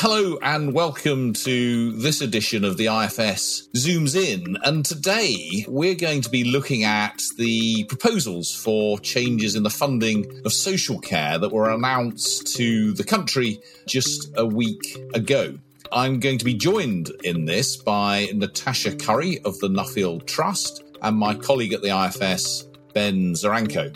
[0.00, 4.56] Hello and welcome to this edition of the IFS Zooms In.
[4.62, 10.24] And today we're going to be looking at the proposals for changes in the funding
[10.44, 15.58] of social care that were announced to the country just a week ago.
[15.90, 21.16] I'm going to be joined in this by Natasha Curry of the Nuffield Trust and
[21.16, 23.92] my colleague at the IFS, Ben Zaranko.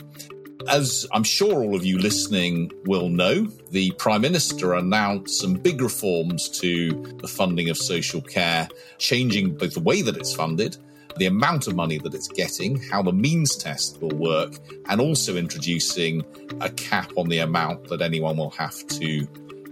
[0.69, 5.81] As I'm sure all of you listening will know, the Prime Minister announced some big
[5.81, 10.77] reforms to the funding of social care, changing both the way that it's funded,
[11.17, 14.53] the amount of money that it's getting, how the means test will work,
[14.87, 16.23] and also introducing
[16.61, 19.27] a cap on the amount that anyone will have to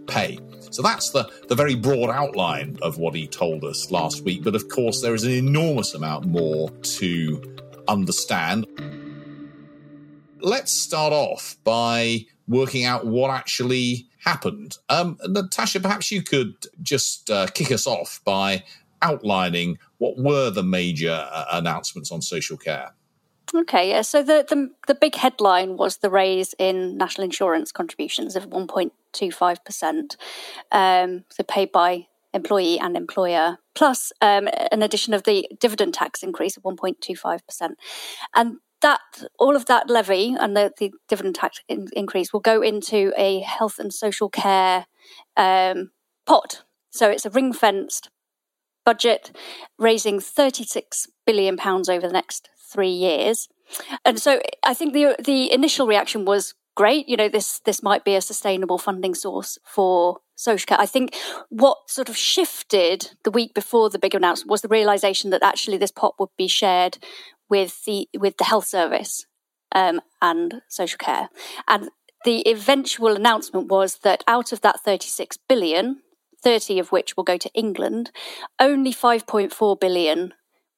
[0.07, 0.37] pay.
[0.71, 4.43] So that's the, the very broad outline of what he told us last week.
[4.43, 7.41] But of course, there is an enormous amount more to
[7.87, 8.67] understand
[10.41, 14.77] let's start off by working out what actually happened.
[14.89, 18.63] Um, Natasha, perhaps you could just uh, kick us off by
[19.01, 22.93] outlining what were the major uh, announcements on social care.
[23.53, 24.01] Okay, yeah.
[24.01, 28.67] So the, the, the big headline was the raise in national insurance contributions of one
[28.67, 30.15] point two five percent,
[30.71, 36.23] um, so paid by employee and employer, plus um, an addition of the dividend tax
[36.23, 37.77] increase of one point two five percent,
[38.33, 38.99] and that
[39.40, 43.40] all of that levy and the, the dividend tax in, increase will go into a
[43.41, 44.85] health and social care
[45.38, 45.91] um,
[46.26, 46.63] pot.
[46.90, 48.10] So it's a ring fenced
[48.85, 49.35] budget,
[49.77, 53.48] raising 36 billion pounds over the next three years.
[54.04, 57.07] And so I think the the initial reaction was great.
[57.07, 60.79] You know, this this might be a sustainable funding source for social care.
[60.79, 61.16] I think
[61.49, 65.78] what sort of shifted the week before the big announcement was the realization that actually
[65.78, 66.97] this pot would be shared
[67.52, 69.28] with the with the health service
[69.74, 71.30] um, and social care.
[71.68, 71.90] And
[72.25, 76.02] the eventual announcement was that out of that 36 billion,
[76.44, 78.12] 30 of which will go to England,
[78.59, 80.34] only 5.4 billion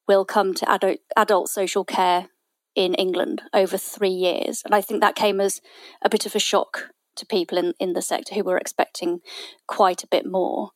[0.06, 2.28] will come to adult, adult social care
[2.74, 4.62] in England over three years.
[4.64, 5.60] And I think that came as
[6.02, 9.20] a bit of a shock to people in, in the sector who were expecting
[9.66, 10.70] quite a bit more.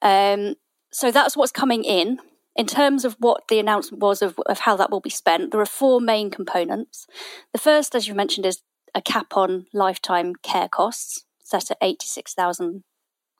[0.00, 0.54] Um,
[0.92, 2.18] so that's what's coming in.
[2.56, 5.60] In terms of what the announcement was of, of how that will be spent, there
[5.60, 7.06] are four main components.
[7.52, 8.62] The first, as you mentioned, is
[8.94, 12.82] a cap on lifetime care costs, set at £86,000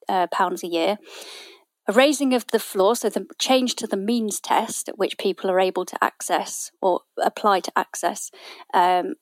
[0.08, 0.98] uh, a year.
[1.86, 5.50] A raising of the floor, so the change to the means test at which people
[5.50, 8.30] are able to access or apply to access
[8.72, 9.14] um,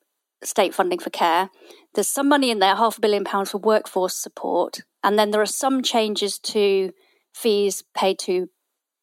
[0.44, 1.50] state funding for care.
[1.94, 4.82] There's some money in there, half a billion pounds for workforce support.
[5.02, 6.92] And then there are some changes to
[7.34, 8.48] fees paid to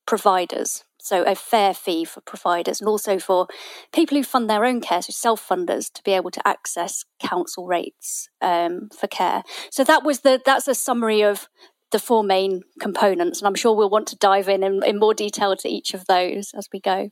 [0.10, 0.84] providers.
[0.98, 3.48] So, a fair fee for providers and also for
[3.94, 7.68] people who fund their own care, so self funders, to be able to access council
[7.68, 9.44] rates um, for care.
[9.72, 11.48] So, that was the that's a summary of
[11.92, 13.40] the four main components.
[13.40, 16.06] And I'm sure we'll want to dive in, in, in more detail to each of
[16.06, 17.12] those as we go.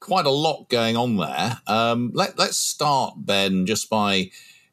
[0.00, 1.58] Quite a lot going on there.
[1.66, 4.30] Um, let, let's start, Ben, just by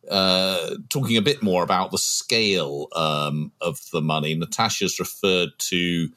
[0.10, 4.36] uh, talking a bit more about the scale um, of the money.
[4.36, 6.10] Natasha's referred to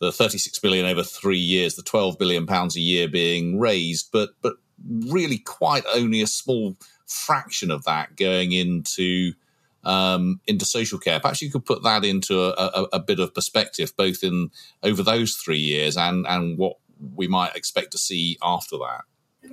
[0.00, 4.30] the 36 billion over three years, the 12 billion pounds a year being raised, but
[4.42, 4.54] but
[5.06, 9.32] really quite only a small fraction of that going into
[9.84, 11.20] um, into social care.
[11.20, 14.50] Perhaps you could put that into a, a, a, bit of perspective, both in
[14.82, 16.76] over those three years and and what
[17.14, 19.02] we might expect to see after that.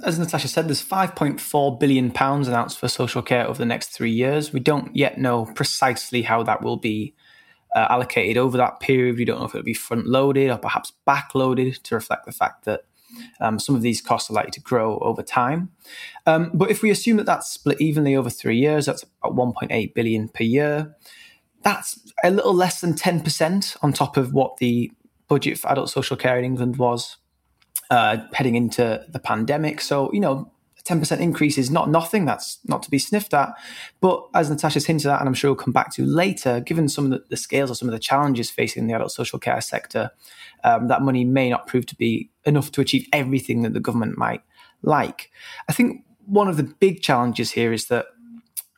[0.04, 4.12] As Natasha said, there's 5.4 billion pounds announced for social care over the next three
[4.12, 4.52] years.
[4.52, 7.16] We don't yet know precisely how that will be
[7.78, 9.18] uh, allocated over that period.
[9.18, 12.32] We don't know if it'll be front loaded or perhaps back loaded to reflect the
[12.32, 12.86] fact that
[13.40, 15.70] um, some of these costs are likely to grow over time.
[16.26, 19.94] Um, but if we assume that that's split evenly over three years, that's about 1.8
[19.94, 20.96] billion per year.
[21.62, 24.92] That's a little less than 10% on top of what the
[25.28, 27.18] budget for adult social care in England was
[27.92, 29.82] uh, heading into the pandemic.
[29.82, 30.52] So, you know,
[30.88, 32.26] 10% increase is not nothing.
[32.26, 33.54] That's not to be sniffed at.
[34.00, 37.06] But as Natasha's hinted at, and I'm sure we'll come back to later, given some
[37.06, 40.12] of the, the scales or some of the challenges facing the adult social care sector,
[40.64, 44.18] um, that money may not prove to be enough to achieve everything that the government
[44.18, 44.42] might
[44.82, 45.32] like.
[45.68, 48.08] I think one of the big challenges here is that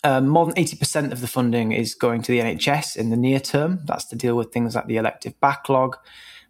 [0.03, 3.39] um, more than 80% of the funding is going to the NHS in the near
[3.39, 3.81] term.
[3.85, 5.97] That's to deal with things like the elective backlog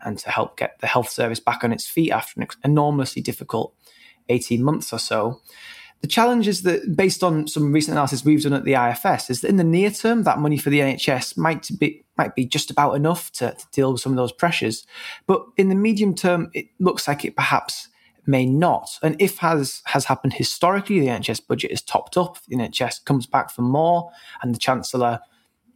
[0.01, 3.73] and to help get the health service back on its feet after an enormously difficult
[4.29, 5.41] 18 months or so.
[6.01, 9.41] The challenge is that, based on some recent analysis we've done at the IFS, is
[9.41, 12.69] that in the near term, that money for the NHS might be might be just
[12.69, 14.85] about enough to, to deal with some of those pressures.
[15.25, 17.87] But in the medium term, it looks like it perhaps
[18.25, 18.89] may not.
[19.01, 23.25] And if has has happened historically, the NHS budget is topped up, the NHS comes
[23.25, 24.09] back for more,
[24.41, 25.19] and the Chancellor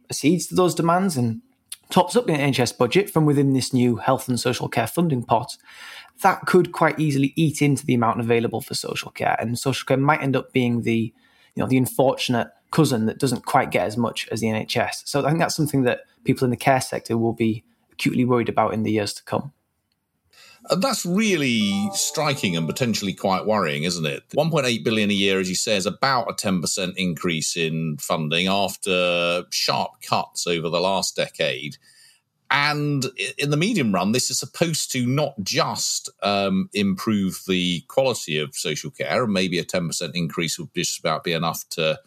[0.08, 1.42] accedes to those demands and
[1.90, 5.56] tops up the NHS budget from within this new health and social care funding pot,
[6.22, 9.96] that could quite easily eat into the amount available for social care, and social care
[9.96, 11.12] might end up being the
[11.54, 15.02] you know the unfortunate cousin that doesn't quite get as much as the NHS.
[15.06, 18.48] So I think that's something that people in the care sector will be acutely worried
[18.48, 19.52] about in the years to come.
[20.70, 24.28] And that's really striking and potentially quite worrying, isn't it?
[24.30, 29.44] 1.8 billion a year, as you say, is about a 10% increase in funding after
[29.50, 31.76] sharp cuts over the last decade.
[32.50, 33.04] And
[33.36, 38.54] in the medium run, this is supposed to not just um, improve the quality of
[38.54, 41.98] social care, and maybe a 10% increase would just about be enough to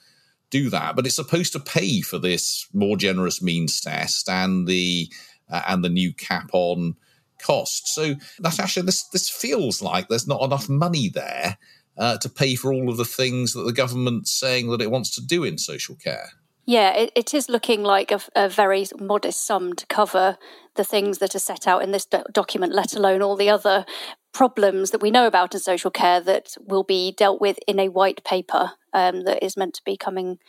[0.49, 5.11] do that, but it's supposed to pay for this more generous means test and the
[5.49, 6.95] uh, and the new cap on
[7.39, 7.87] cost.
[7.87, 11.57] So, Natasha, this this feels like there's not enough money there
[11.97, 15.13] uh, to pay for all of the things that the government's saying that it wants
[15.15, 16.29] to do in social care.
[16.65, 20.37] Yeah, it, it is looking like a, a, very modest sum to cover
[20.75, 23.85] the things that are set out in this do- document, let alone all the other
[24.33, 27.87] problems that we know about in social care that will be dealt with in a
[27.87, 30.39] white paper um, that is meant to be coming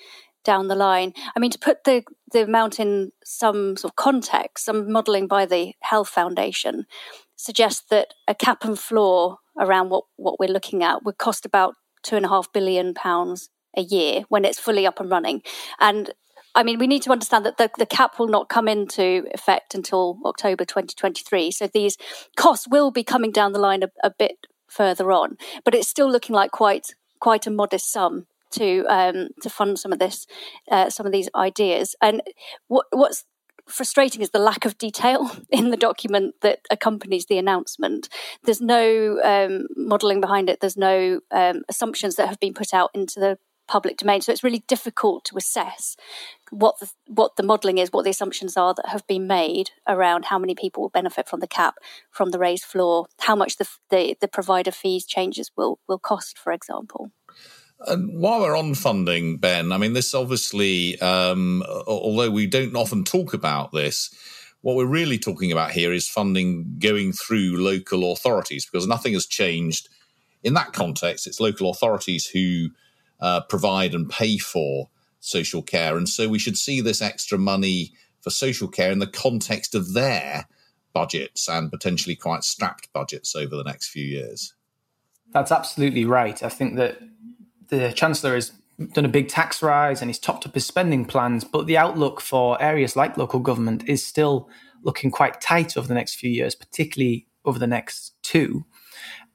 [0.48, 1.12] down the line.
[1.36, 2.02] I mean, to put the,
[2.32, 6.86] the amount in some sort of context, some modelling by the Health Foundation
[7.36, 11.74] suggests that a cap and floor around what, what we're looking at would cost about
[12.02, 15.42] two and a half billion pounds a year when it's fully up and running.
[15.80, 16.12] And
[16.54, 19.74] I mean, we need to understand that the, the cap will not come into effect
[19.74, 21.50] until October 2023.
[21.50, 21.98] So these
[22.38, 26.10] costs will be coming down the line a, a bit further on, but it's still
[26.10, 30.26] looking like quite quite a modest sum to um, to fund some of this,
[30.70, 31.94] uh, some of these ideas.
[32.00, 32.22] And
[32.68, 33.24] what, what's
[33.66, 38.08] frustrating is the lack of detail in the document that accompanies the announcement.
[38.44, 40.60] There's no um, modelling behind it.
[40.60, 44.22] There's no um, assumptions that have been put out into the public domain.
[44.22, 45.94] So it's really difficult to assess
[46.50, 50.24] what the, what the modelling is, what the assumptions are that have been made around
[50.24, 51.74] how many people will benefit from the cap,
[52.10, 56.38] from the raised floor, how much the the, the provider fees changes will will cost,
[56.38, 57.12] for example.
[57.86, 63.04] And while we're on funding, Ben, I mean, this obviously, um, although we don't often
[63.04, 64.12] talk about this,
[64.62, 69.26] what we're really talking about here is funding going through local authorities because nothing has
[69.26, 69.88] changed
[70.42, 71.26] in that context.
[71.26, 72.70] It's local authorities who
[73.20, 74.88] uh, provide and pay for
[75.20, 75.96] social care.
[75.96, 79.94] And so we should see this extra money for social care in the context of
[79.94, 80.46] their
[80.92, 84.54] budgets and potentially quite strapped budgets over the next few years.
[85.32, 86.42] That's absolutely right.
[86.42, 86.98] I think that
[87.68, 88.52] the Chancellor has
[88.92, 92.20] done a big tax rise and he's topped up his spending plans, but the outlook
[92.20, 94.48] for areas like local government is still
[94.82, 98.64] looking quite tight over the next few years, particularly over the next two.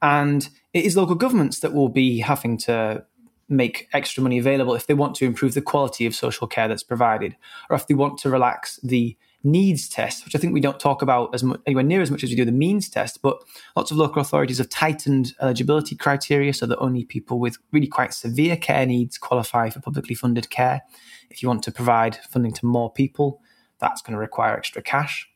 [0.00, 3.04] And it is local governments that will be having to
[3.48, 6.82] make extra money available if they want to improve the quality of social care that's
[6.82, 7.36] provided,
[7.68, 11.02] or if they want to relax the needs test, which I think we don't talk
[11.02, 13.20] about as much, anywhere near as much as we do the means test.
[13.22, 13.36] But
[13.76, 18.14] lots of local authorities have tightened eligibility criteria so that only people with really quite
[18.14, 20.82] severe care needs qualify for publicly funded care.
[21.30, 23.40] If you want to provide funding to more people,
[23.78, 25.28] that's going to require extra cash.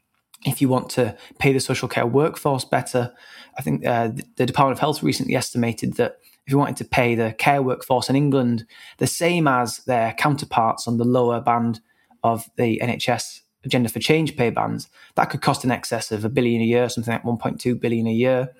[0.46, 3.12] If you want to pay the social care workforce better,
[3.58, 7.14] I think uh, the Department of Health recently estimated that if you wanted to pay
[7.14, 8.64] the care workforce in England
[8.98, 11.80] the same as their counterparts on the lower band
[12.22, 16.28] of the NHS agenda for change pay bands, that could cost in excess of a
[16.28, 18.54] billion a year, something like 1.2 billion a year.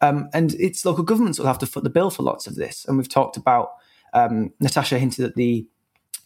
[0.00, 2.84] Um, and it's local governments will have to foot the bill for lots of this.
[2.86, 3.72] And we've talked about,
[4.12, 5.66] um, Natasha hinted at the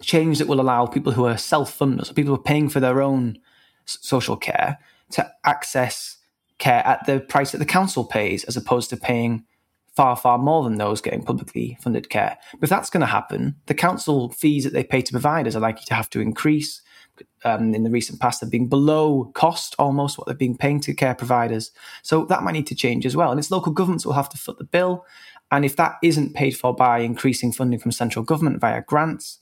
[0.00, 2.80] change that will allow people who are self funders, so people who are paying for
[2.80, 3.38] their own
[3.84, 4.78] social care,
[5.10, 6.18] to access
[6.58, 9.44] care at the price that the council pays, as opposed to paying
[9.94, 12.36] far, far more than those getting publicly funded care.
[12.52, 15.60] But if that's going to happen, the council fees that they pay to providers are
[15.60, 16.82] likely to have to increase
[17.44, 20.94] um, in the recent past have been below cost almost what they've been paying to
[20.94, 21.70] care providers.
[22.02, 23.30] So that might need to change as well.
[23.30, 25.04] And it's local governments will have to foot the bill.
[25.50, 29.40] And if that isn't paid for by increasing funding from central government via grants,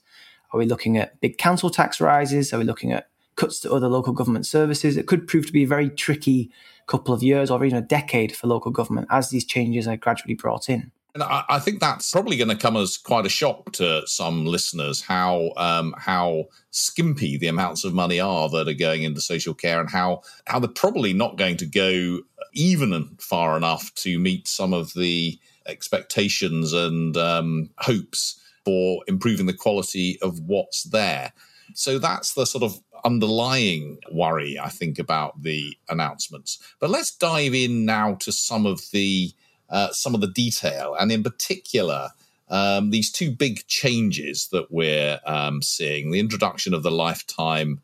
[0.51, 2.53] are we looking at big council tax rises?
[2.53, 4.97] Are we looking at cuts to other local government services?
[4.97, 6.51] It could prove to be a very tricky
[6.87, 10.35] couple of years or even a decade for local government as these changes are gradually
[10.35, 10.91] brought in.
[11.13, 14.45] And I, I, think that's probably going to come as quite a shock to some
[14.45, 19.53] listeners how um, how skimpy the amounts of money are that are going into social
[19.53, 22.21] care, and how how they're probably not going to go
[22.53, 29.53] even far enough to meet some of the expectations and um, hopes for improving the
[29.53, 31.31] quality of what's there.
[31.75, 36.59] So that's the sort of underlying worry, I think, about the announcements.
[36.79, 39.31] But let's dive in now to some of the
[39.73, 42.11] uh, some of the detail, and in particular,
[42.47, 47.81] um, these two big changes that we're um, seeing the introduction of the lifetime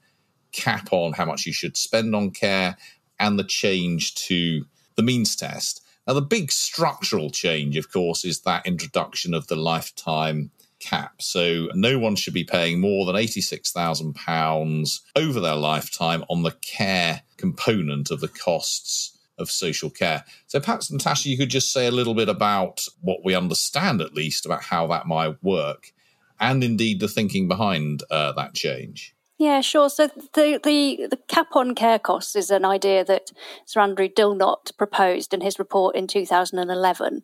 [0.52, 2.78] cap on how much you should spend on care
[3.20, 4.66] and the change to
[4.96, 5.82] the means test.
[6.08, 11.22] Now, the big structural change, of course, is that introduction of the lifetime cap.
[11.22, 17.24] So no one should be paying more than £86,000 over their lifetime on the care
[17.38, 20.24] component of the costs of social care.
[20.48, 24.14] So perhaps, Natasha, you could just say a little bit about what we understand, at
[24.14, 25.94] least, about how that might work
[26.40, 29.16] and indeed the thinking behind uh, that change.
[29.38, 29.90] Yeah, sure.
[29.90, 33.32] So the, the, the cap on care costs is an idea that
[33.66, 37.22] Sir Andrew Dilnot proposed in his report in 2011,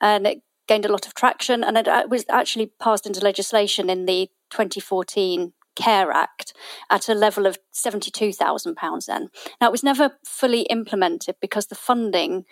[0.00, 3.90] and it gained a lot of traction, and it uh, was actually passed into legislation
[3.90, 6.52] in the 2014 Care Act
[6.90, 9.28] at a level of £72,000 then.
[9.60, 12.44] Now, it was never fully implemented because the funding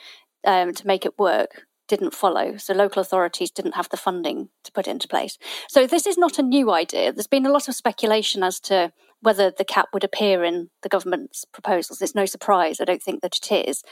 [0.47, 2.57] um, to make it work didn't follow.
[2.57, 5.39] So local authorities didn't have the funding to put into place.
[5.69, 7.13] So this is not a new idea.
[7.13, 10.89] There's been a lot of speculation as to whether the cap would appear in the
[10.89, 12.01] government's proposals.
[12.03, 12.81] It's no surprise.
[12.81, 13.83] I don't think that it is.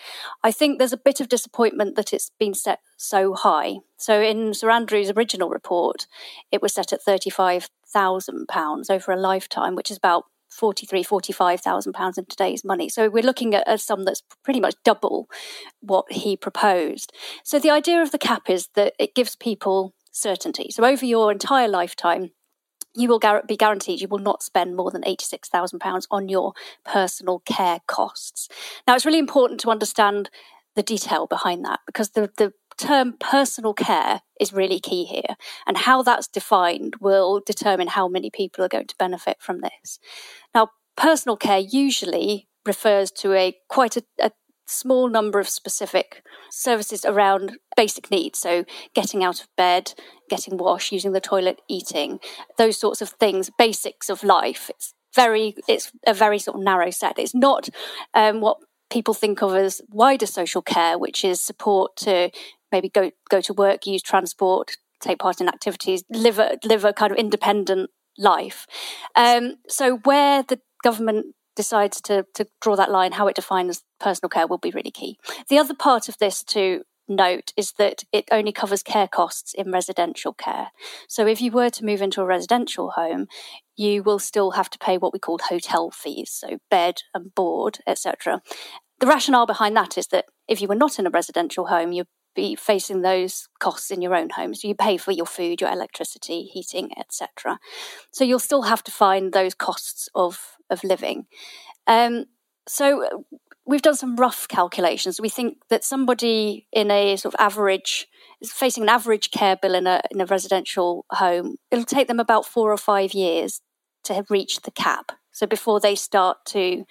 [0.42, 3.76] I think there's a bit of disappointment that it's been set so high.
[3.96, 6.06] So in Sir Andrew's original report,
[6.52, 12.26] it was set at £35,000 over a lifetime, which is about 43 45,000 pounds in
[12.26, 12.88] today's money.
[12.88, 15.28] So we're looking at a sum that's pretty much double
[15.80, 17.12] what he proposed.
[17.42, 20.70] So the idea of the cap is that it gives people certainty.
[20.70, 22.30] So over your entire lifetime,
[22.94, 26.52] you will be guaranteed you will not spend more than £86,000 on your
[26.84, 28.48] personal care costs.
[28.86, 30.30] Now, it's really important to understand
[30.76, 35.36] the detail behind that because the, the term personal care is really key here.
[35.66, 39.98] And how that's defined will determine how many people are going to benefit from this.
[40.54, 44.30] Now, personal care usually refers to a quite a, a
[44.66, 48.38] small number of specific services around basic needs.
[48.38, 49.94] So, getting out of bed,
[50.28, 52.20] getting washed, using the toilet, eating,
[52.58, 54.70] those sorts of things, basics of life.
[54.70, 57.18] It's very, it's a very sort of narrow set.
[57.18, 57.68] It's not
[58.14, 58.58] um, what
[58.90, 62.30] people think of as wider social care, which is support to
[62.72, 66.92] maybe go go to work, use transport, take part in activities, live a live a
[66.92, 68.66] kind of independent life.
[69.16, 74.28] Um, so where the government decides to to draw that line, how it defines personal
[74.28, 75.18] care will be really key.
[75.48, 79.70] The other part of this to note is that it only covers care costs in
[79.70, 80.68] residential care.
[81.08, 83.26] So if you were to move into a residential home,
[83.76, 87.78] you will still have to pay what we call hotel fees, so bed and board,
[87.86, 88.42] etc.
[89.00, 92.06] The rationale behind that is that if you were not in a residential home, you'd
[92.34, 94.54] be facing those costs in your own home.
[94.54, 97.58] So you pay for your food, your electricity, heating, etc.
[98.10, 101.26] So you'll still have to find those costs of of living.
[101.86, 102.24] Um,
[102.66, 103.24] so
[103.66, 105.20] we've done some rough calculations.
[105.20, 108.06] We think that somebody in a sort of average
[108.44, 112.46] facing an average care bill in a in a residential home, it'll take them about
[112.46, 113.60] four or five years
[114.04, 115.12] to reach the cap.
[115.32, 116.84] So before they start to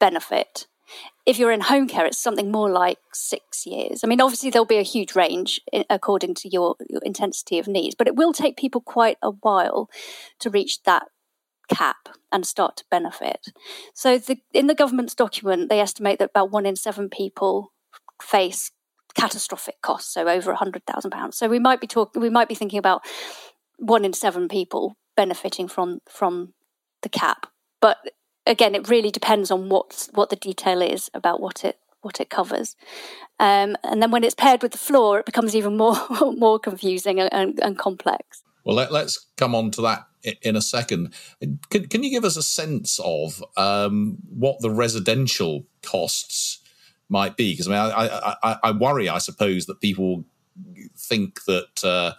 [0.00, 0.66] benefit.
[1.24, 4.00] If you're in home care, it's something more like six years.
[4.02, 7.68] I mean, obviously, there'll be a huge range eh, according to your, your intensity of
[7.68, 9.88] needs, but it will take people quite a while
[10.40, 11.06] to reach that
[11.70, 13.48] cap and start to benefit.
[13.94, 17.72] So, the, in the government's document, they estimate that about one in seven people
[18.20, 18.70] face
[19.14, 21.36] catastrophic costs, so over hundred thousand pounds.
[21.36, 23.02] So, we might be talking, we might be thinking about
[23.78, 26.54] one in seven people benefiting from from
[27.02, 27.46] the cap.
[27.80, 27.98] But
[28.46, 32.30] again, it really depends on what what the detail is about what it what it
[32.30, 32.76] covers.
[33.38, 35.96] Um, and then when it's paired with the floor, it becomes even more
[36.36, 38.42] more confusing and, and complex.
[38.64, 40.04] Well, let, us come on to that
[40.42, 41.14] in a second.
[41.70, 46.58] Can, can you give us a sense of um, what the residential costs
[47.08, 47.52] might be?
[47.52, 50.24] Because I mean, I, I, I, worry, I suppose, that people
[50.96, 52.12] think that uh,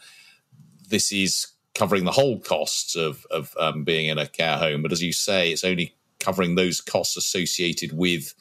[0.90, 4.82] this is covering the whole costs of, of um, being in a care home.
[4.82, 8.34] But as you say, it's only covering those costs associated with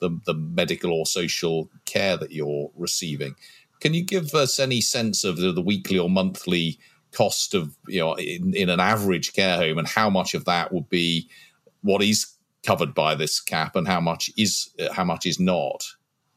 [0.00, 3.36] the, the medical or social care that you're receiving.
[3.80, 6.78] Can you give us any sense of the, the weekly or monthly
[7.12, 10.72] cost of you know in, in, an average care home and how much of that
[10.72, 11.28] would be
[11.82, 15.84] what is covered by this cap and how much is uh, how much is not?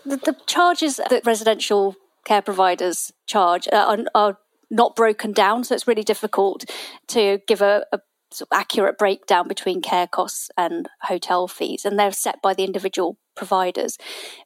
[0.05, 4.37] The, the charges that residential care providers charge are, are,
[4.71, 6.65] not broken down, so it's really difficult
[7.07, 7.99] to give a, a
[8.35, 12.63] sort of accurate breakdown between care costs and hotel fees, and they're set by the
[12.63, 13.97] individual providers.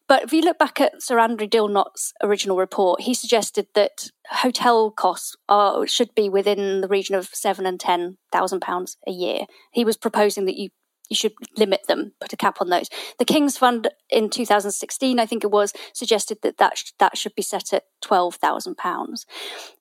[0.07, 4.91] But if you look back at Sir Andrew Dilnot's original report, he suggested that hotel
[4.91, 9.41] costs are, should be within the region of seven and ten thousand pounds a year.
[9.71, 10.69] He was proposing that you
[11.09, 12.87] you should limit them, put a cap on those.
[13.17, 17.33] The King's Fund in 2016, I think it was, suggested that that, sh- that should
[17.35, 19.25] be set at £12,000.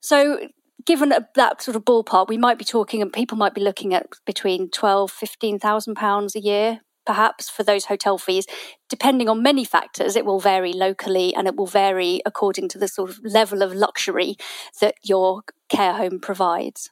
[0.00, 0.48] So
[0.84, 4.06] given that sort of ballpark, we might be talking, and people might be looking at
[4.24, 8.46] between twelve, fifteen thousand pounds a year, perhaps for those hotel fees.
[8.88, 12.88] Depending on many factors, it will vary locally, and it will vary according to the
[12.88, 14.36] sort of level of luxury
[14.80, 16.90] that your care home provides.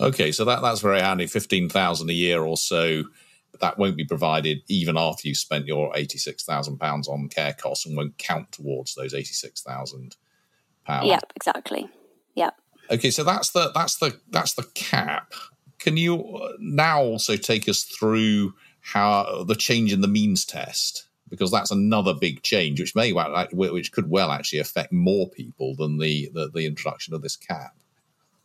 [0.00, 1.26] Okay, so that that's very handy.
[1.26, 3.04] Fifteen thousand a year or so.
[3.60, 7.84] That won't be provided even after you've spent your eighty-six thousand pounds on care costs,
[7.84, 10.16] and won't count towards those eighty-six thousand
[10.84, 11.08] pounds.
[11.08, 11.88] Yeah, exactly.
[12.34, 12.50] Yeah.
[12.90, 15.32] Okay, so that's the that's the that's the cap.
[15.78, 21.06] Can you now also take us through how the change in the means test?
[21.28, 25.76] Because that's another big change, which may well, which could well actually affect more people
[25.76, 27.76] than the the, the introduction of this cap.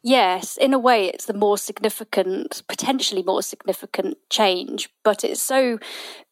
[0.07, 5.79] Yes, in a way, it's the more significant, potentially more significant change, but it's so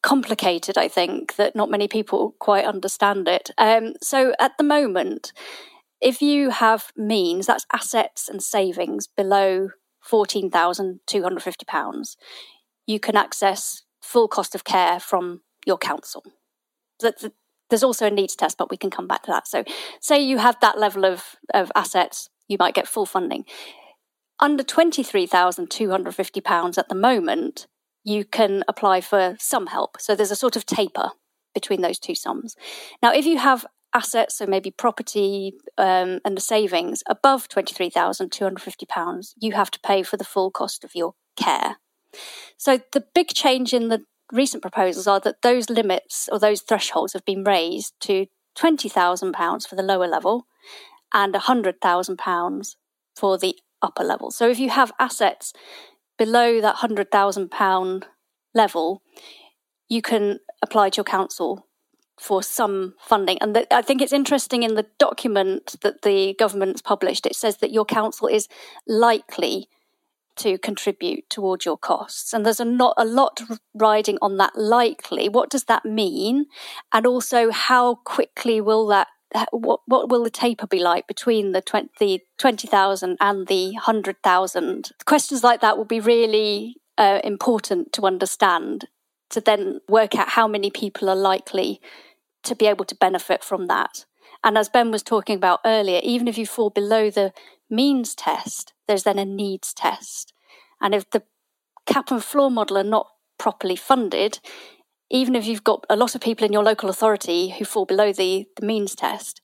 [0.04, 3.50] complicated, I think, that not many people quite understand it.
[3.58, 5.34] Um, so at the moment,
[6.04, 9.70] if you have means, that's assets and savings below
[10.06, 12.16] £14,250,
[12.86, 16.26] you can access full cost of care from your council.
[17.00, 19.48] There's also a needs test, but we can come back to that.
[19.48, 19.64] So,
[20.02, 23.46] say you have that level of, of assets, you might get full funding.
[24.42, 27.68] Under £23,250 at the moment,
[28.04, 30.02] you can apply for some help.
[30.02, 31.12] So, there's a sort of taper
[31.54, 32.58] between those two sums.
[33.02, 39.54] Now, if you have assets, so maybe property um, and the savings above £23,250, you
[39.54, 41.78] have to pay for the full cost of your care.
[42.58, 47.14] So the big change in the recent proposals are that those limits or those thresholds
[47.14, 50.46] have been raised to £20,000 for the lower level
[51.14, 52.76] and £100,000
[53.16, 54.32] for the upper level.
[54.32, 55.54] So if you have assets
[56.18, 58.04] below that £100,000
[58.54, 59.02] level,
[59.90, 61.68] you can apply to your council
[62.20, 63.38] for some funding.
[63.42, 67.58] And the, I think it's interesting in the document that the government's published, it says
[67.58, 68.48] that your council is
[68.88, 69.68] likely
[70.36, 72.34] to contribute towards your costs.
[72.34, 73.42] And there's a, not, a lot
[73.74, 75.30] riding on that likely.
[75.30, 76.46] What does that mean?
[76.92, 79.08] And also, how quickly will that
[79.52, 84.92] what what will the taper be like between the 20, the 20,000 and the 100,000?
[85.06, 88.88] Questions like that will be really uh, important to understand
[89.30, 91.82] to then work out how many people are likely
[92.44, 94.06] to be able to benefit from that.
[94.44, 97.34] And as Ben was talking about earlier, even if you fall below the
[97.70, 100.34] means test, there's then a needs test.
[100.82, 101.24] And if the
[101.86, 103.08] cap and floor model are not
[103.38, 104.40] properly funded,
[105.10, 108.12] even if you've got a lot of people in your local authority who fall below
[108.12, 109.42] the, the means test,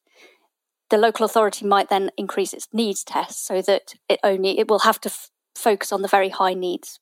[0.89, 4.80] the local authority might then increase its needs test so that it only it will
[4.80, 7.00] have to f- focus on the very high needs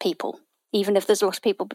[0.00, 0.40] people,
[0.72, 1.68] even if there's a lot of people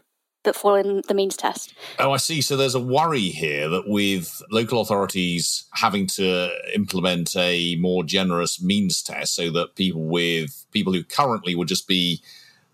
[0.46, 1.74] that fall in the means test.
[1.98, 2.40] Oh, I see.
[2.40, 8.62] So there's a worry here that with local authorities having to implement a more generous
[8.62, 12.22] means test so that people with people who currently would just be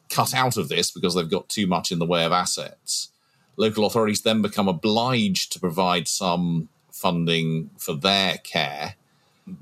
[0.09, 3.09] cut out of this because they've got too much in the way of assets,
[3.57, 8.95] local authorities then become obliged to provide some funding for their care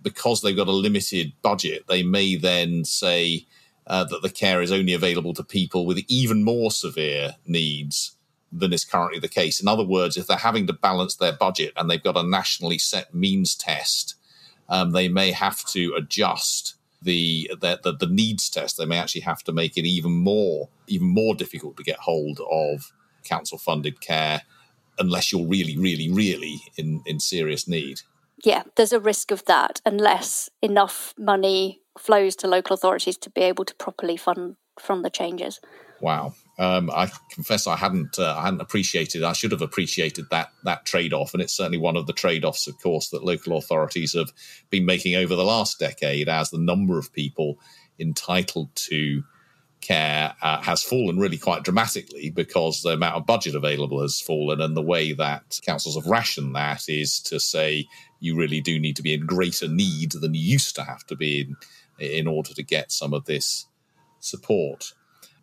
[0.03, 1.85] because they've got a limited budget.
[1.89, 3.47] They may then say,
[3.91, 8.17] uh, that the care is only available to people with even more severe needs
[8.53, 9.61] than is currently the case.
[9.61, 12.79] In other words, if they're having to balance their budget and they've got a nationally
[12.79, 14.15] set means test,
[14.69, 18.79] um, they may have to adjust the, the, the the needs test.
[18.79, 22.41] They may actually have to make it even more even more difficult to get hold
[22.49, 22.93] of
[23.25, 24.43] council funded care
[25.01, 28.03] unless you're really, really, really in in serious need.
[28.45, 33.43] Yeah, there's a risk of that unless enough money flows to local authorities to be
[33.43, 35.61] able to properly fund from the changes.
[36.01, 36.35] Wow.
[36.59, 39.23] Um, I confess I hadn't uh, I hadn't appreciated.
[39.23, 42.45] I should have appreciated that that trade off, and it's certainly one of the trade
[42.45, 44.33] offs, of course, that local authorities have
[44.71, 47.59] been making over the last decade as the number of people
[47.99, 49.23] entitled to
[49.81, 54.61] care uh, has fallen really quite dramatically because the amount of budget available has fallen,
[54.61, 57.87] and the way that councils have rationed that is to say
[58.21, 61.17] you really do need to be in greater need than you used to have to
[61.17, 61.57] be in
[61.99, 63.67] in order to get some of this
[64.21, 64.95] support.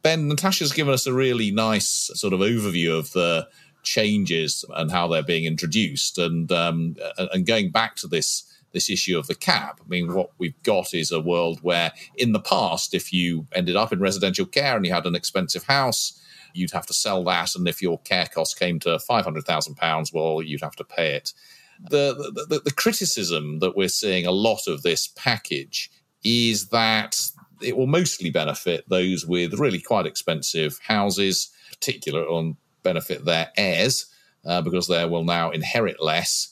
[0.02, 3.47] Ben, Natasha's given us a really nice sort of overview of the
[3.84, 9.17] changes and how they're being introduced, and um, and going back to this this issue
[9.17, 9.80] of the cap.
[9.84, 13.75] I mean, what we've got is a world where, in the past, if you ended
[13.75, 16.21] up in residential care and you had an expensive house,
[16.53, 19.75] you'd have to sell that, and if your care costs came to five hundred thousand
[19.75, 21.34] pounds, well, you'd have to pay it.
[21.80, 25.91] The, the, the, criticism that we're seeing a lot of this package
[26.23, 27.21] is that
[27.62, 34.08] it will mostly benefit those with really quite expensive houses, particularly on benefit their heirs,
[34.43, 36.51] uh, because they will now inherit less.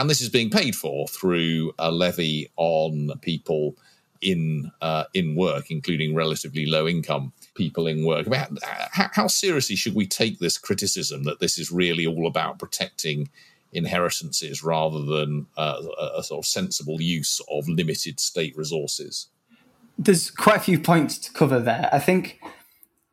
[0.00, 3.76] And this is being paid for through a levy on people
[4.22, 8.26] in uh, in work, including relatively low income people in work.
[8.92, 13.28] How, how seriously should we take this criticism that this is really all about protecting
[13.72, 15.82] inheritances rather than uh,
[16.16, 19.26] a sort of sensible use of limited state resources?
[19.98, 21.90] There's quite a few points to cover there.
[21.92, 22.40] I think,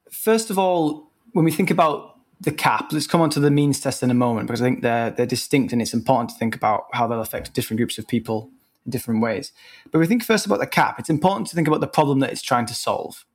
[0.09, 3.79] first of all, when we think about the cap, let's come on to the means
[3.79, 6.55] test in a moment because I think they're they're distinct and it's important to think
[6.55, 8.51] about how they'll affect different groups of people
[8.85, 9.51] in different ways.
[9.91, 10.99] But we think first about the cap.
[10.99, 13.25] It's important to think about the problem that it's trying to solve,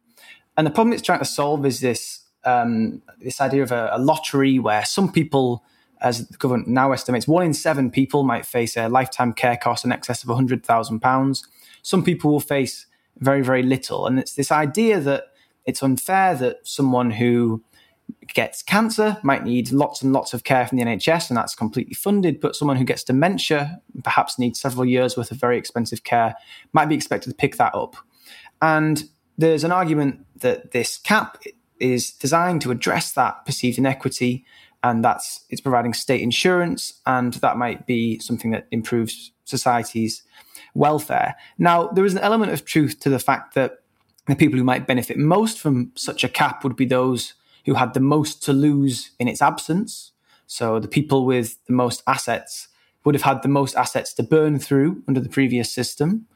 [0.56, 3.98] and the problem it's trying to solve is this um, this idea of a, a
[3.98, 5.64] lottery where some people
[6.02, 9.84] as the government now estimates, one in seven people might face a lifetime care cost
[9.84, 11.46] in excess of £100,000.
[11.82, 12.86] Some people will face
[13.18, 14.06] very, very little.
[14.06, 15.26] And it's this idea that
[15.64, 17.62] it's unfair that someone who
[18.34, 21.94] gets cancer might need lots and lots of care from the NHS, and that's completely
[21.94, 22.40] funded.
[22.40, 26.34] But someone who gets dementia, perhaps needs several years worth of very expensive care,
[26.72, 27.96] might be expected to pick that up.
[28.60, 29.04] And
[29.38, 31.42] there's an argument that this cap
[31.80, 34.44] is designed to address that perceived inequity
[34.82, 40.22] and that's it's providing state insurance, and that might be something that improves society's
[40.74, 41.36] welfare.
[41.58, 43.78] Now, there is an element of truth to the fact that
[44.26, 47.94] the people who might benefit most from such a cap would be those who had
[47.94, 50.12] the most to lose in its absence.
[50.46, 52.68] So the people with the most assets
[53.04, 56.26] would have had the most assets to burn through under the previous system.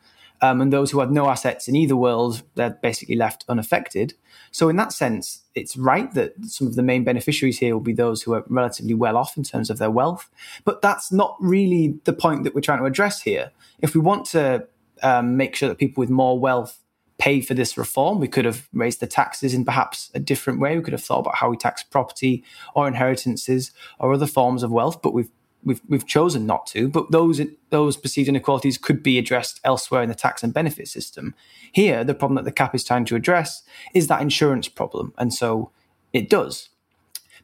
[0.42, 4.14] Um, and those who had no assets in either world, they're basically left unaffected.
[4.50, 7.94] So, in that sense, it's right that some of the main beneficiaries here will be
[7.94, 10.28] those who are relatively well off in terms of their wealth.
[10.64, 13.50] But that's not really the point that we're trying to address here.
[13.78, 14.66] If we want to
[15.02, 16.78] um, make sure that people with more wealth
[17.18, 20.76] pay for this reform, we could have raised the taxes in perhaps a different way.
[20.76, 24.70] We could have thought about how we tax property or inheritances or other forms of
[24.70, 25.30] wealth, but we've
[25.64, 30.08] we've we've chosen not to, but those those perceived inequalities could be addressed elsewhere in
[30.08, 31.34] the tax and benefit system.
[31.72, 33.62] Here, the problem that the cap is trying to address
[33.94, 35.70] is that insurance problem, and so
[36.12, 36.70] it does.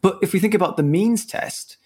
[0.00, 1.76] But if we think about the means test,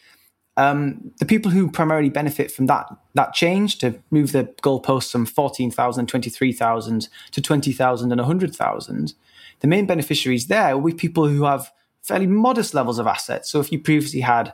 [0.57, 5.27] um, the people who primarily benefit from that that change to move the goalposts from
[5.27, 9.15] 14,000, 23,000 to 20,000 and 100,000,
[9.61, 13.51] the main beneficiaries there will be people who have fairly modest levels of assets.
[13.51, 14.53] So if you previously had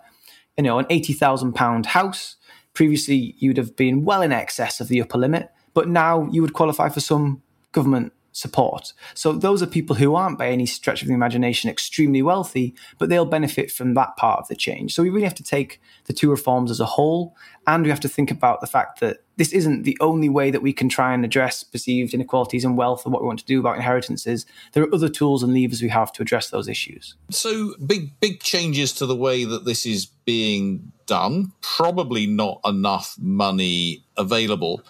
[0.56, 2.36] you know, an eighty thousand pound house.
[2.74, 6.54] Previously, you'd have been well in excess of the upper limit, but now you would
[6.54, 8.92] qualify for some government support.
[9.14, 13.09] So those are people who aren't by any stretch of the imagination extremely wealthy, but
[13.09, 14.95] they'll benefit from that part of the change.
[14.95, 18.01] So we really have to take the two reforms as a whole, and we have
[18.01, 21.14] to think about the fact that this isn't the only way that we can try
[21.14, 24.47] and address perceived inequalities in wealth and what we want to do about inheritances.
[24.73, 27.14] There are other tools and levers we have to address those issues.
[27.31, 33.16] So big big changes to the way that this is being done, probably not enough
[33.18, 34.83] money available.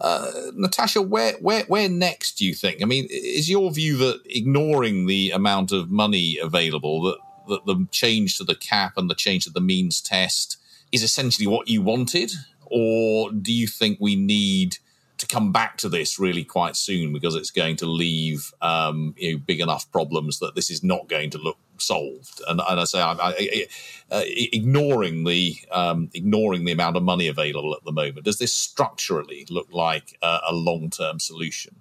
[0.00, 2.38] Uh, Natasha, where, where, where next?
[2.38, 2.82] Do you think?
[2.82, 7.86] I mean, is your view that ignoring the amount of money available, that, that the
[7.90, 10.56] change to the cap and the change to the means test
[10.92, 12.30] is essentially what you wanted,
[12.66, 14.78] or do you think we need
[15.18, 19.32] to come back to this really quite soon because it's going to leave um, you
[19.32, 22.40] know, big enough problems that this is not going to look solved.
[22.48, 23.66] And, and I say, I, I,
[24.10, 28.54] uh, ignoring the um, ignoring the amount of money available at the moment, does this
[28.54, 31.76] structurally look like a, a long term solution?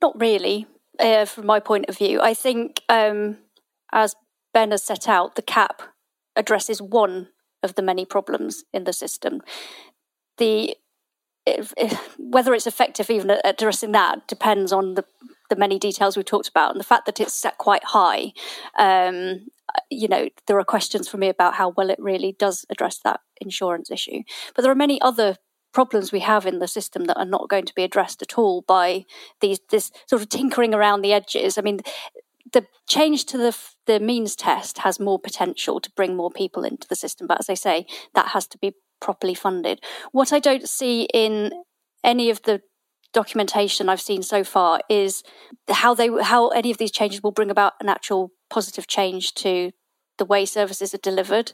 [0.00, 0.66] Not really,
[0.98, 2.20] uh, from my point of view.
[2.20, 3.38] I think, um,
[3.92, 4.16] as
[4.52, 5.82] Ben has set out, the cap
[6.34, 7.28] addresses one
[7.62, 9.42] of the many problems in the system.
[10.38, 10.76] The
[12.18, 15.04] whether it's effective even at addressing that depends on the
[15.50, 18.32] the many details we've talked about and the fact that it's set quite high.
[18.78, 19.48] Um,
[19.90, 23.20] you know, there are questions for me about how well it really does address that
[23.38, 24.22] insurance issue.
[24.54, 25.36] But there are many other
[25.72, 28.62] problems we have in the system that are not going to be addressed at all
[28.62, 29.04] by
[29.40, 31.58] these this sort of tinkering around the edges.
[31.58, 31.80] I mean,
[32.52, 36.88] the change to the the means test has more potential to bring more people into
[36.88, 39.82] the system, but as I say, that has to be properly funded.
[40.12, 41.52] What I don't see in
[42.02, 42.62] any of the
[43.12, 45.22] documentation I've seen so far is
[45.68, 49.72] how they how any of these changes will bring about an actual positive change to
[50.18, 51.52] the way services are delivered,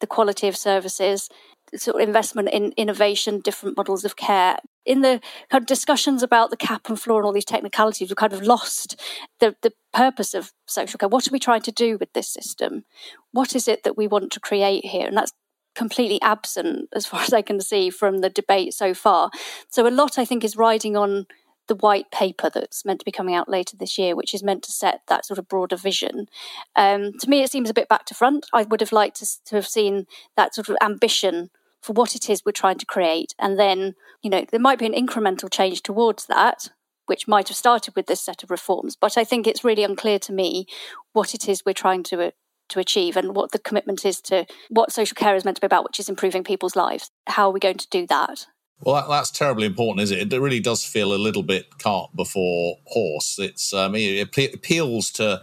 [0.00, 1.28] the quality of services,
[1.74, 4.58] sort of investment in innovation, different models of care.
[4.84, 8.16] In the kind of discussions about the cap and floor and all these technicalities, we've
[8.16, 9.00] kind of lost
[9.40, 11.08] the, the purpose of social care.
[11.08, 12.84] What are we trying to do with this system?
[13.30, 15.06] What is it that we want to create here?
[15.06, 15.32] And that's
[15.74, 19.30] completely absent, as far as I can see, from the debate so far.
[19.68, 21.26] So a lot, I think, is riding on
[21.68, 24.62] the white paper that's meant to be coming out later this year, which is meant
[24.64, 26.26] to set that sort of broader vision.
[26.74, 28.46] Um, to me, it seems a bit back to front.
[28.52, 30.06] I would have liked to, to have seen
[30.36, 33.34] that sort of ambition for what it is we're trying to create.
[33.38, 36.68] And then, you know, there might be an incremental change towards that,
[37.06, 38.96] which might have started with this set of reforms.
[38.96, 40.66] But I think it's really unclear to me
[41.12, 42.30] what it is we're trying to uh,
[42.68, 45.66] to achieve and what the commitment is to what social care is meant to be
[45.66, 47.10] about, which is improving people's lives.
[47.26, 48.46] How are we going to do that?
[48.80, 50.32] Well, that, that's terribly important, is it?
[50.32, 53.38] It really does feel a little bit cart before horse.
[53.38, 54.22] It's um, it
[54.54, 55.42] appeals to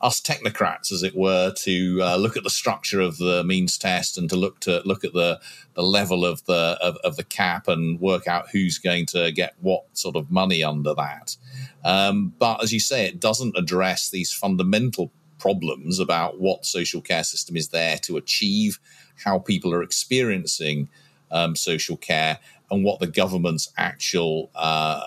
[0.00, 4.16] us technocrats, as it were, to uh, look at the structure of the means test
[4.16, 5.40] and to look to look at the
[5.74, 9.54] the level of the of, of the cap and work out who's going to get
[9.60, 11.36] what sort of money under that.
[11.84, 17.24] Um, but as you say, it doesn't address these fundamental problems about what social care
[17.24, 18.78] system is there to achieve,
[19.24, 20.88] how people are experiencing
[21.32, 22.38] um, social care,
[22.70, 25.02] and what the government's actual uh,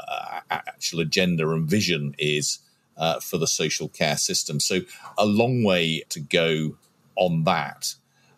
[0.49, 2.59] actual agenda and vision is
[2.97, 4.59] uh, for the social care system.
[4.59, 4.81] So
[5.17, 6.77] a long way to go
[7.15, 7.95] on that.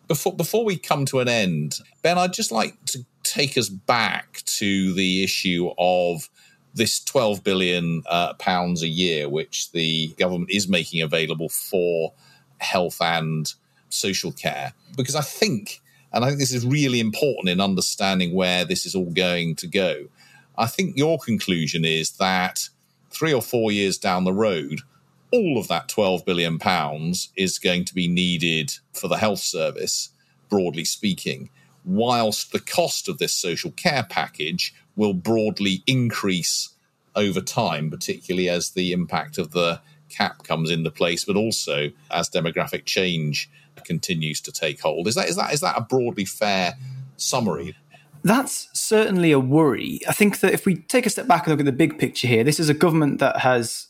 [0.08, 4.42] Before before we come to an end, Ben, I'd just like to take us back
[4.44, 6.30] to the issue of
[6.76, 12.12] this 12 billion uh, pounds a year, which the government is making available for
[12.58, 13.54] health and
[13.88, 15.80] social care, because I think,
[16.12, 19.66] and I think this is really important in understanding where this is all going to
[19.66, 20.06] go.
[20.58, 22.68] I think your conclusion is that
[23.10, 24.80] three or four years down the road,
[25.32, 30.10] all of that 12 billion pounds is going to be needed for the health service,
[30.50, 31.48] broadly speaking,
[31.84, 36.70] whilst the cost of this social care package will broadly increase
[37.14, 42.28] over time, particularly as the impact of the cap comes into place, but also as
[42.28, 43.50] demographic change
[43.84, 45.06] continues to take hold.
[45.06, 46.74] Is that is that is that a broadly fair
[47.16, 47.76] summary?
[48.22, 50.00] That's certainly a worry.
[50.08, 52.26] I think that if we take a step back and look at the big picture
[52.26, 53.86] here, this is a government that has,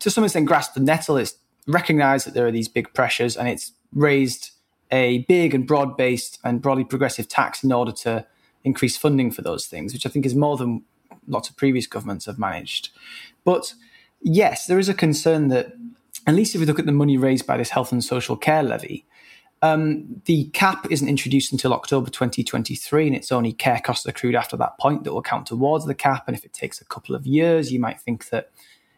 [0.00, 1.16] to some extent, grasped the nettle.
[1.16, 1.34] It's
[1.66, 4.50] recognized that there are these big pressures and it's raised
[4.90, 8.26] a big and broad based and broadly progressive tax in order to
[8.68, 10.84] increase funding for those things, which I think is more than
[11.26, 12.90] lots of previous governments have managed.
[13.44, 13.74] But
[14.22, 15.72] yes, there is a concern that,
[16.26, 18.62] at least if we look at the money raised by this health and social care
[18.62, 19.06] levy,
[19.60, 24.56] um, the cap isn't introduced until October 2023, and it's only care costs accrued after
[24.56, 26.24] that point that will count towards the cap.
[26.28, 28.50] And if it takes a couple of years, you might think that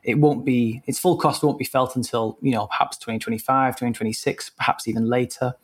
[0.02, 4.50] it won't be its full cost won't be felt until you know perhaps 2025, 2026,
[4.50, 5.54] perhaps even later.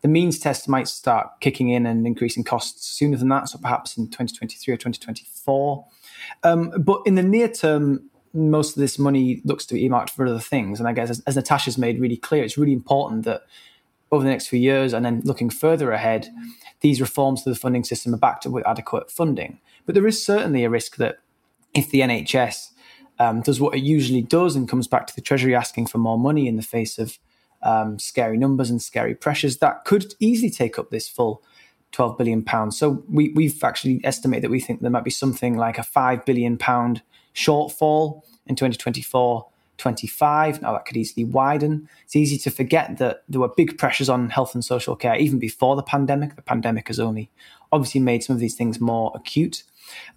[0.00, 3.96] The means test might start kicking in and increasing costs sooner than that, so perhaps
[3.96, 5.84] in 2023 or 2024.
[6.44, 10.26] Um, but in the near term, most of this money looks to be earmarked for
[10.26, 10.78] other things.
[10.78, 13.42] And I guess, as, as Natasha's made really clear, it's really important that
[14.10, 16.28] over the next few years and then looking further ahead,
[16.80, 19.58] these reforms to the funding system are backed up with adequate funding.
[19.84, 21.18] But there is certainly a risk that
[21.74, 22.70] if the NHS
[23.18, 26.18] um, does what it usually does and comes back to the Treasury asking for more
[26.18, 27.18] money in the face of
[27.62, 31.42] um, scary numbers and scary pressures, that could easily take up this full
[31.92, 32.78] 12 billion pounds.
[32.78, 36.24] So we, we've actually estimated that we think there might be something like a 5
[36.24, 37.02] billion pound
[37.34, 39.46] shortfall in 2024
[39.78, 40.60] 25.
[40.60, 41.88] Now, that could easily widen.
[42.04, 45.38] It's easy to forget that there were big pressures on health and social care even
[45.38, 46.36] before the pandemic.
[46.36, 47.30] The pandemic has only
[47.72, 49.62] obviously made some of these things more acute.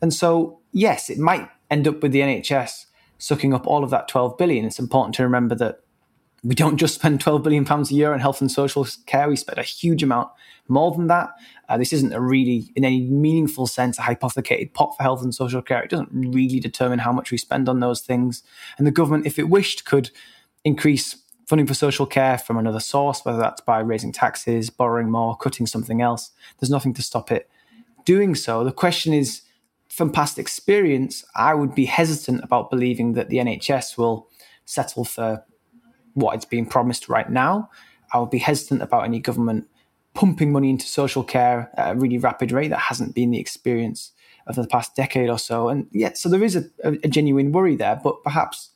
[0.01, 4.08] And so, yes, it might end up with the NHS sucking up all of that
[4.08, 4.65] 12 billion.
[4.65, 5.82] It's important to remember that
[6.43, 9.30] we don't just spend 12 billion pounds a year on health and social care.
[9.30, 10.30] We spend a huge amount
[10.67, 11.30] more than that.
[11.69, 15.36] Uh, this isn't a really, in any meaningful sense, a hypothecated pot for health and
[15.36, 15.84] social care.
[15.84, 18.41] It doesn't really determine how much we spend on those things.
[18.77, 20.10] And the government, if it wished, could
[20.63, 25.36] increase funding for social care from another source, whether that's by raising taxes, borrowing more,
[25.38, 26.32] cutting something else.
[26.60, 27.49] There's nothing to stop it
[28.06, 28.63] doing so.
[28.63, 29.41] The question is,
[29.89, 34.30] from past experience, I would be hesitant about believing that the NHS will
[34.65, 35.43] settle for
[36.13, 37.69] what it's being promised right now.
[38.13, 39.67] I would be hesitant about any government
[40.13, 42.69] pumping money into social care at a really rapid rate.
[42.69, 44.12] That hasn't been the experience
[44.47, 45.69] of the past decade or so.
[45.69, 48.00] And yeah, so there is a, a genuine worry there.
[48.04, 48.71] But perhaps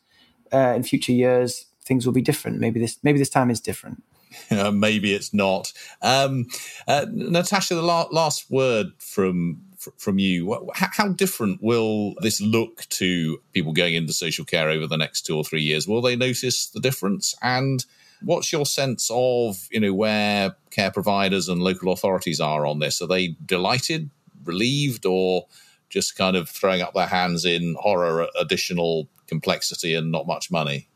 [0.54, 2.60] uh, in future years things will be different.
[2.60, 4.04] Maybe this maybe this time is different.
[4.52, 5.72] Maybe it's not.
[6.02, 6.48] Um,
[6.88, 9.62] uh, Natasha, the la- last word from
[9.98, 10.58] from you.
[10.74, 15.38] How different will this look to people going into social care over the next two
[15.38, 15.88] or three years?
[15.88, 17.36] Will they notice the difference?
[17.42, 17.86] And
[18.22, 23.02] what's your sense of you know where care providers and local authorities are on this?
[23.02, 24.10] Are they delighted,
[24.44, 25.48] relieved, or
[25.90, 30.52] just kind of throwing up their hands in horror at additional complexity and not much
[30.52, 30.88] money?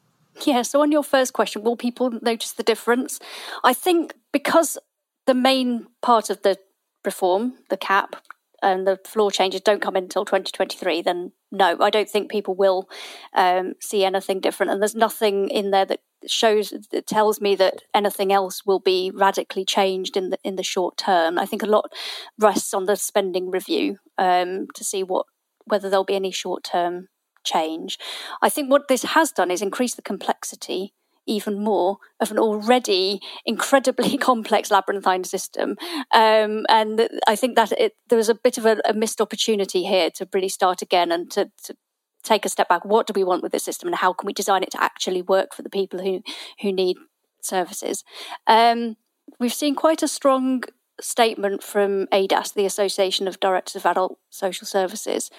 [0.45, 3.19] Yeah, so on your first question, will people notice the difference?
[3.63, 4.77] I think because
[5.25, 6.57] the main part of the
[7.05, 8.15] reform, the cap,
[8.61, 12.55] and the floor changes don't come in until 2023, then no, I don't think people
[12.55, 12.89] will
[13.33, 14.71] um, see anything different.
[14.71, 19.11] And there's nothing in there that shows that tells me that anything else will be
[19.13, 21.39] radically changed in the in the short term.
[21.39, 21.91] I think a lot
[22.37, 25.25] rests on the spending review um, to see what
[25.65, 27.07] whether there'll be any short term
[27.43, 27.97] change.
[28.41, 30.93] I think what this has done is increase the complexity
[31.25, 35.77] even more of an already incredibly complex labyrinthine system.
[36.13, 39.83] Um, and I think that it, there was a bit of a, a, missed opportunity
[39.83, 41.75] here to really start again and to, to
[42.23, 42.85] take a step back.
[42.85, 45.21] What do we want with this system, and how can we design it to actually
[45.21, 46.21] work for the people who
[46.61, 46.97] who need
[47.41, 48.03] services?
[48.47, 48.97] Um,
[49.39, 50.63] we've seen quite a strong
[51.01, 55.29] statement from ADASS, the Association of Directors of Adult Social Services,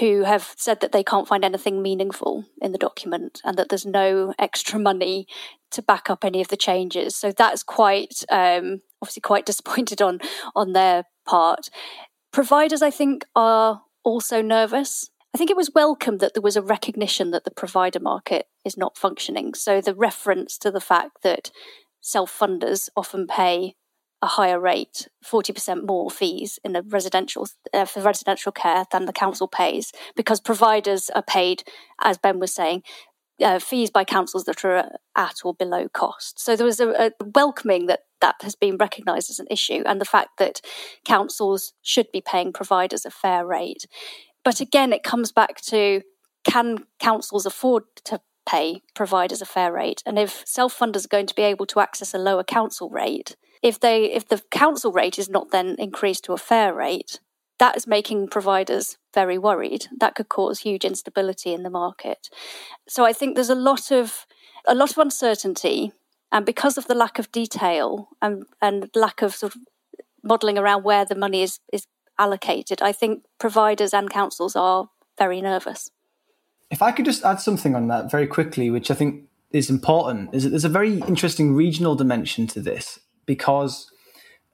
[0.00, 3.86] who have said that they can't find anything meaningful in the document and that there's
[3.86, 5.26] no extra money
[5.70, 7.16] to back up any of the changes.
[7.16, 10.20] So that's quite um, obviously quite disappointed on
[10.54, 11.68] on their part.
[12.32, 15.10] Providers, I think, are also nervous.
[15.34, 18.76] I think it was welcome that there was a recognition that the provider market is
[18.76, 19.54] not functioning.
[19.54, 21.50] So the reference to the fact that
[22.00, 23.74] self funders often pay
[24.24, 29.12] a higher rate, 40% more fees in the residential uh, for residential care than the
[29.12, 31.62] council pays because providers are paid,
[32.02, 32.82] as Ben was saying,
[33.42, 36.40] uh, fees by councils that are at or below cost.
[36.40, 40.00] So there was a, a welcoming that that has been recognised as an issue, and
[40.00, 40.62] the fact that
[41.04, 43.86] councils should be paying providers a fair rate.
[44.42, 46.00] But again, it comes back to
[46.44, 50.02] can councils afford to pay providers a fair rate?
[50.06, 53.36] And if self funders are going to be able to access a lower council rate,
[53.62, 57.20] if they if the council rate is not then increased to a fair rate,
[57.58, 59.86] that is making providers very worried.
[59.98, 62.28] That could cause huge instability in the market.
[62.88, 64.26] So I think there's a lot of
[64.66, 65.92] a lot of uncertainty,
[66.32, 69.60] and because of the lack of detail and and lack of sort of
[70.22, 71.86] modelling around where the money is is
[72.18, 75.90] allocated, I think providers and councils are very nervous.
[76.74, 80.34] If I could just add something on that very quickly, which I think is important,
[80.34, 83.92] is that there's a very interesting regional dimension to this because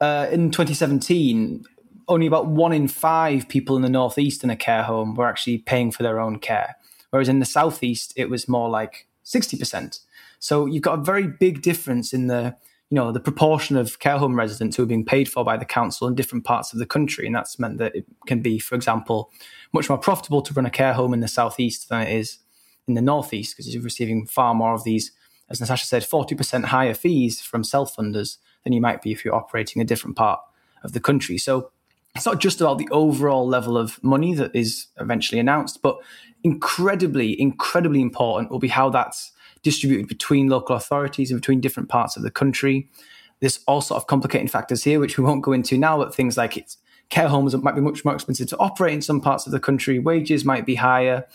[0.02, 1.64] uh, in 2017,
[2.08, 5.56] only about one in five people in the northeast in a care home were actually
[5.56, 6.76] paying for their own care,
[7.08, 10.00] whereas in the southeast it was more like 60%.
[10.38, 12.54] So you've got a very big difference in the
[12.90, 15.64] you know the proportion of care home residents who are being paid for by the
[15.64, 18.74] council in different parts of the country, and that's meant that it can be, for
[18.74, 19.30] example,
[19.72, 22.38] much more profitable to run a care home in the southeast than it is
[22.88, 25.12] in the northeast because you're receiving far more of these,
[25.48, 29.34] as Natasha said, 40% higher fees from self funders than you might be if you're
[29.34, 30.40] operating a different part
[30.82, 31.38] of the country.
[31.38, 31.70] So
[32.16, 35.98] it's not just about the overall level of money that is eventually announced, but
[36.42, 42.16] incredibly, incredibly important will be how that's distributed between local authorities and between different parts
[42.16, 42.88] of the country.
[43.40, 46.36] There's all sort of complicating factors here, which we won't go into now, but things
[46.36, 46.76] like it's
[47.10, 49.98] care homes might be much more expensive to operate in some parts of the country,
[49.98, 51.26] wages might be higher.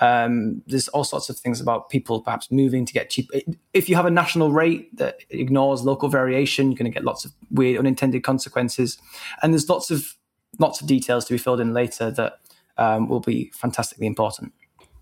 [0.00, 3.30] Um, there's all sorts of things about people perhaps moving to get cheap.
[3.72, 7.24] If you have a national rate that ignores local variation, you're going to get lots
[7.24, 8.98] of weird unintended consequences.
[9.42, 10.16] And there's lots of
[10.58, 12.40] lots of details to be filled in later that
[12.76, 14.52] um, will be fantastically important.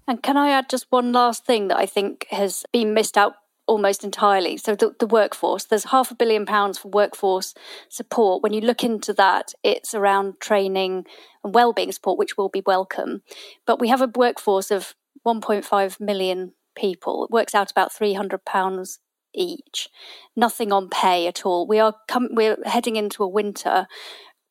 [0.08, 3.34] And can I add just one last thing that I think has been missed out
[3.66, 4.56] almost entirely.
[4.56, 7.52] So the, the, workforce, there's half a billion pounds for workforce
[7.90, 8.42] support.
[8.42, 11.04] When you look into that, it's around training
[11.44, 13.20] and well-being support, which will be welcome.
[13.66, 14.94] But we have a workforce of
[15.26, 17.24] 1.5 million people.
[17.24, 19.00] It works out about 300 pounds
[19.34, 19.90] each.
[20.34, 21.66] Nothing on pay at all.
[21.66, 23.86] We are com- we're heading into a winter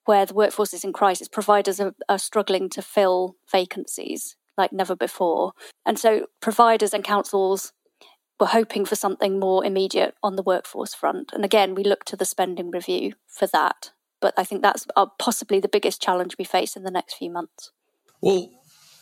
[0.05, 1.27] where the workforce is in crisis.
[1.27, 5.53] Providers are, are struggling to fill vacancies like never before.
[5.85, 7.73] And so providers and councils
[8.39, 11.31] we're hoping for something more immediate on the workforce front.
[11.33, 13.91] And again, we look to the spending review for that.
[14.19, 17.31] But I think that's uh, possibly the biggest challenge we face in the next few
[17.31, 17.71] months.
[18.21, 18.51] Well,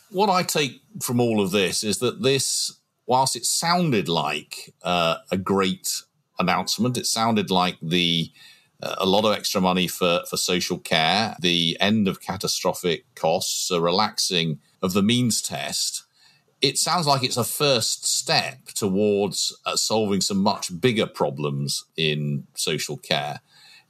[0.09, 5.17] what I take from all of this is that this, whilst it sounded like uh,
[5.31, 6.01] a great
[6.39, 8.31] announcement, it sounded like the
[8.83, 13.71] uh, a lot of extra money for, for social care, the end of catastrophic costs,
[13.71, 16.05] a relaxing of the means test
[16.61, 22.47] it sounds like it's a first step towards uh, solving some much bigger problems in
[22.55, 23.41] social care.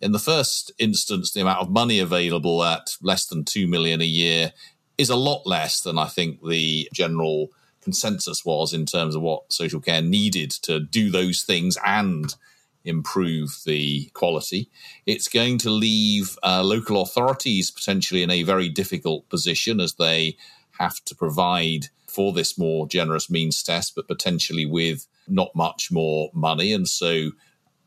[0.02, 4.06] In the first instance, the amount of money available at less than 2 million a
[4.06, 4.52] year
[4.98, 7.50] is a lot less than I think the general
[7.82, 12.36] consensus was in terms of what social care needed to do those things and
[12.84, 14.70] improve the quality.
[15.06, 20.36] It's going to leave uh, local authorities potentially in a very difficult position as they
[20.80, 26.30] have to provide for this more generous means test, but potentially with not much more
[26.34, 26.72] money.
[26.74, 27.32] And so,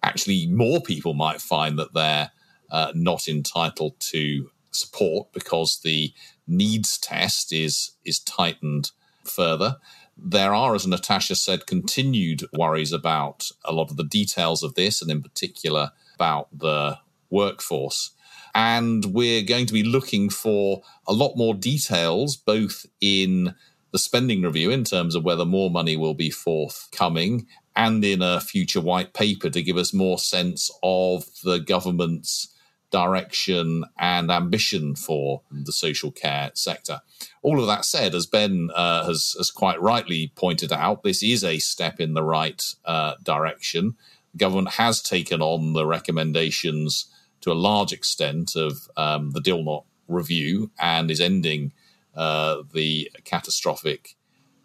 [0.03, 2.31] actually, more people might find that they're
[2.71, 6.13] uh, not entitled to support because the
[6.47, 8.91] needs test is is tightened
[9.25, 9.77] further.
[10.17, 15.01] There are, as Natasha said, continued worries about a lot of the details of this,
[15.01, 16.99] and in particular about the
[17.31, 18.11] workforce.
[18.55, 23.55] And we're going to be looking for a lot more details, both in
[23.93, 28.41] the spending review in terms of whether more money will be forthcoming and in a
[28.41, 32.55] future white paper to give us more sense of the government's
[32.91, 37.01] direction and ambition for the social care sector.
[37.43, 41.45] All of that said, as Ben uh, has, has, quite rightly pointed out, this is
[41.45, 43.97] a step in the right uh, direction.
[44.33, 47.07] The government has taken on the recommendations
[47.41, 51.73] to a large extent of um, the Dilnot review and is ending
[52.15, 54.17] uh, the catastrophic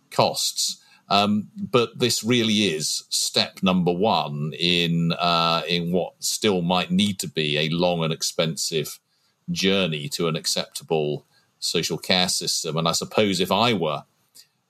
[0.09, 0.79] costs.
[1.09, 7.19] Um, but this really is step number one in uh, in what still might need
[7.19, 8.99] to be a long and expensive
[9.51, 11.25] journey to an acceptable
[11.59, 12.77] social care system.
[12.77, 14.03] And I suppose if I were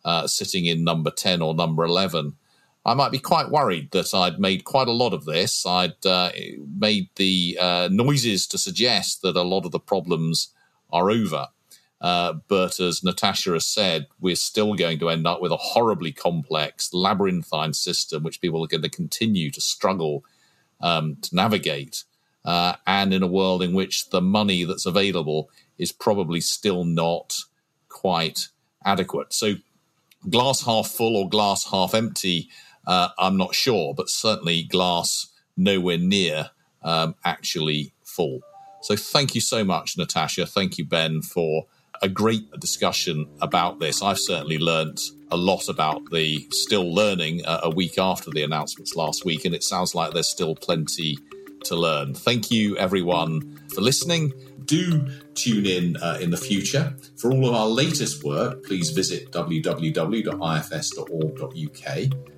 [0.04, 2.36] uh, sitting in number ten or number eleven,
[2.86, 5.66] I might be quite worried that I'd made quite a lot of this.
[5.66, 6.32] I'd uh,
[6.78, 10.50] made the uh, noises to suggest that a lot of the problems
[10.92, 11.48] are over.
[12.02, 16.12] Uh, but as Natasha has said, we're still going to end up with a horribly
[16.12, 20.26] complex, labyrinthine system which people are going to continue to struggle
[20.82, 22.04] um, to navigate.
[22.44, 27.38] Uh, and in a world in which the money that's available is probably still not
[27.88, 28.50] quite
[28.84, 29.32] adequate.
[29.32, 29.54] So,
[30.30, 32.50] glass half full or glass half empty,
[32.86, 38.42] uh, I'm not sure, but certainly glass nowhere near um, actually full.
[38.82, 40.46] So, thank you so much, Natasha.
[40.46, 41.66] Thank you, Ben, for
[42.02, 44.02] a great discussion about this.
[44.02, 45.00] I've certainly learnt
[45.32, 49.56] a lot about the still learning uh, a week after the announcements last week, and
[49.56, 51.18] it sounds like there's still plenty
[51.66, 52.14] to learn.
[52.14, 54.34] Thank you, everyone, for listening.
[54.66, 56.96] Do tune in uh, in the future.
[57.18, 60.28] For all of our latest work, please visit www.ifs.org.uk.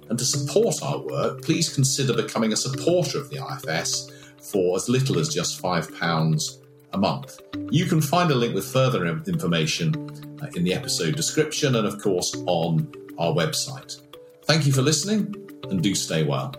[0.07, 4.11] And to support our work, please consider becoming a supporter of the IFS
[4.41, 6.57] for as little as just £5
[6.93, 7.41] a month.
[7.71, 12.01] You can find a link with further information uh, in the episode description and, of
[12.01, 14.01] course, on our website.
[14.43, 15.33] Thank you for listening
[15.69, 16.53] and do stay well.